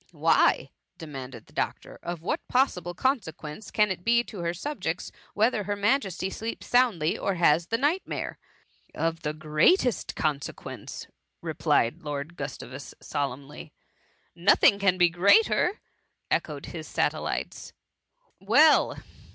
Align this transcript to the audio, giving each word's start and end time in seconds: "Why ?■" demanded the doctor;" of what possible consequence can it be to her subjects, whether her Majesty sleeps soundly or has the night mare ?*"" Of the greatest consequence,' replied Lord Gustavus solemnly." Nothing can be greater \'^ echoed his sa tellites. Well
"Why 0.11 0.71
?■" 0.11 0.71
demanded 0.97 1.45
the 1.45 1.53
doctor;" 1.53 1.99
of 2.01 2.23
what 2.23 2.47
possible 2.47 2.95
consequence 2.95 3.69
can 3.69 3.91
it 3.91 4.03
be 4.03 4.23
to 4.23 4.39
her 4.39 4.51
subjects, 4.51 5.11
whether 5.35 5.61
her 5.65 5.75
Majesty 5.75 6.31
sleeps 6.31 6.65
soundly 6.65 7.19
or 7.19 7.35
has 7.35 7.67
the 7.67 7.77
night 7.77 8.01
mare 8.07 8.39
?*"" 8.07 8.39
Of 9.07 9.21
the 9.21 9.33
greatest 9.35 10.15
consequence,' 10.15 11.05
replied 11.43 12.01
Lord 12.01 12.35
Gustavus 12.35 12.95
solemnly." 12.99 13.73
Nothing 14.49 14.79
can 14.79 14.97
be 14.97 15.07
greater 15.11 15.73
\'^ 15.73 15.79
echoed 16.31 16.65
his 16.65 16.87
sa 16.87 17.09
tellites. 17.09 17.71
Well 18.39 18.97